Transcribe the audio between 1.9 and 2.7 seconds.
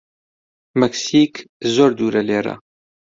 دوورە لێرە.